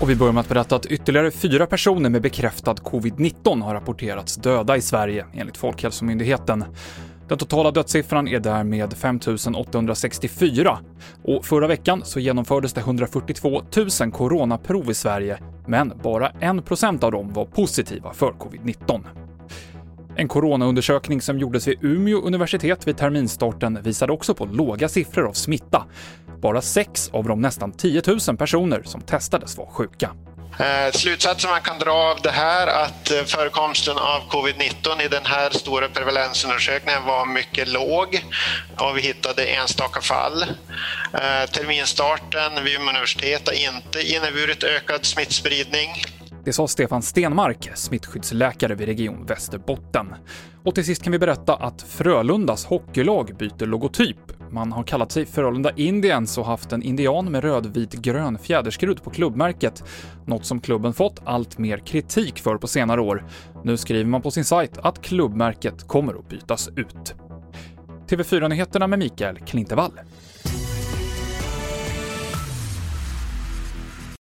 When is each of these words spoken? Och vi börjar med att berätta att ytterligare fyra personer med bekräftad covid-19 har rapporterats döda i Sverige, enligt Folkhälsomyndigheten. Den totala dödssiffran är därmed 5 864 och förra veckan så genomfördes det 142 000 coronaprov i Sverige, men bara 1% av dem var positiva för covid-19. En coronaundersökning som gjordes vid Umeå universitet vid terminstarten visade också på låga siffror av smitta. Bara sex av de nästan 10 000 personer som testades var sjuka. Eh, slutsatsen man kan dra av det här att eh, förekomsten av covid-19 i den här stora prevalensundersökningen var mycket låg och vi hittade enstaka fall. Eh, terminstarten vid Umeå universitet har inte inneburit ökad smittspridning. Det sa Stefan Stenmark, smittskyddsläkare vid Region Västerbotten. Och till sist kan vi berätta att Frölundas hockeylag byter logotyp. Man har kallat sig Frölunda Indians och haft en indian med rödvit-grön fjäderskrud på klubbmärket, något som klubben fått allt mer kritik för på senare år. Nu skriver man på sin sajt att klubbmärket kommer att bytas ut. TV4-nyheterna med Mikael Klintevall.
Och 0.00 0.10
vi 0.10 0.16
börjar 0.16 0.32
med 0.32 0.40
att 0.40 0.48
berätta 0.48 0.76
att 0.76 0.86
ytterligare 0.86 1.30
fyra 1.30 1.66
personer 1.66 2.10
med 2.10 2.22
bekräftad 2.22 2.74
covid-19 2.74 3.62
har 3.62 3.74
rapporterats 3.74 4.36
döda 4.36 4.76
i 4.76 4.80
Sverige, 4.80 5.26
enligt 5.34 5.56
Folkhälsomyndigheten. 5.56 6.64
Den 7.28 7.38
totala 7.38 7.70
dödssiffran 7.70 8.28
är 8.28 8.40
därmed 8.40 8.92
5 8.92 9.20
864 9.54 10.78
och 11.22 11.44
förra 11.44 11.66
veckan 11.66 12.02
så 12.04 12.20
genomfördes 12.20 12.72
det 12.72 12.80
142 12.80 13.62
000 14.00 14.12
coronaprov 14.12 14.90
i 14.90 14.94
Sverige, 14.94 15.38
men 15.66 15.92
bara 16.02 16.30
1% 16.30 17.04
av 17.04 17.12
dem 17.12 17.32
var 17.32 17.44
positiva 17.44 18.12
för 18.12 18.32
covid-19. 18.32 19.04
En 20.16 20.28
coronaundersökning 20.28 21.20
som 21.20 21.38
gjordes 21.38 21.68
vid 21.68 21.84
Umeå 21.84 22.20
universitet 22.20 22.88
vid 22.88 22.96
terminstarten 22.96 23.78
visade 23.82 24.12
också 24.12 24.34
på 24.34 24.44
låga 24.44 24.88
siffror 24.88 25.26
av 25.28 25.32
smitta. 25.32 25.84
Bara 26.40 26.62
sex 26.62 27.10
av 27.12 27.24
de 27.24 27.40
nästan 27.40 27.72
10 27.72 28.02
000 28.28 28.36
personer 28.36 28.82
som 28.82 29.00
testades 29.00 29.56
var 29.56 29.66
sjuka. 29.66 30.10
Eh, 30.58 30.92
slutsatsen 30.92 31.50
man 31.50 31.60
kan 31.60 31.78
dra 31.78 31.92
av 31.92 32.20
det 32.22 32.30
här 32.30 32.66
att 32.66 33.10
eh, 33.10 33.22
förekomsten 33.24 33.98
av 33.98 34.20
covid-19 34.28 35.02
i 35.04 35.08
den 35.08 35.24
här 35.24 35.50
stora 35.50 35.88
prevalensundersökningen 35.88 37.04
var 37.06 37.26
mycket 37.26 37.68
låg 37.68 38.24
och 38.78 38.96
vi 38.96 39.00
hittade 39.00 39.44
enstaka 39.44 40.00
fall. 40.00 40.42
Eh, 41.12 41.50
terminstarten 41.52 42.64
vid 42.64 42.74
Umeå 42.74 42.88
universitet 42.88 43.42
har 43.46 43.54
inte 43.54 44.14
inneburit 44.14 44.64
ökad 44.64 45.04
smittspridning. 45.04 45.88
Det 46.44 46.52
sa 46.52 46.68
Stefan 46.68 47.02
Stenmark, 47.02 47.70
smittskyddsläkare 47.74 48.74
vid 48.74 48.88
Region 48.88 49.26
Västerbotten. 49.26 50.14
Och 50.64 50.74
till 50.74 50.84
sist 50.84 51.02
kan 51.02 51.12
vi 51.12 51.18
berätta 51.18 51.54
att 51.54 51.82
Frölundas 51.88 52.64
hockeylag 52.64 53.36
byter 53.36 53.66
logotyp. 53.66 54.29
Man 54.52 54.72
har 54.72 54.82
kallat 54.82 55.12
sig 55.12 55.26
Frölunda 55.26 55.70
Indians 55.76 56.38
och 56.38 56.46
haft 56.46 56.72
en 56.72 56.82
indian 56.82 57.32
med 57.32 57.44
rödvit-grön 57.44 58.38
fjäderskrud 58.38 59.02
på 59.02 59.10
klubbmärket, 59.10 59.84
något 60.26 60.44
som 60.44 60.60
klubben 60.60 60.92
fått 60.92 61.20
allt 61.24 61.58
mer 61.58 61.78
kritik 61.78 62.38
för 62.38 62.56
på 62.56 62.66
senare 62.66 63.00
år. 63.00 63.24
Nu 63.64 63.76
skriver 63.76 64.10
man 64.10 64.22
på 64.22 64.30
sin 64.30 64.44
sajt 64.44 64.78
att 64.78 65.02
klubbmärket 65.02 65.88
kommer 65.88 66.14
att 66.14 66.28
bytas 66.28 66.68
ut. 66.76 67.14
TV4-nyheterna 68.08 68.86
med 68.86 68.98
Mikael 68.98 69.38
Klintevall. 69.38 69.92